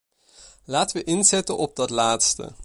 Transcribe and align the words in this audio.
Laten 0.65 0.95
we 0.97 1.03
inzetten 1.03 1.57
op 1.57 1.75
dat 1.75 1.89
laatste. 1.89 2.53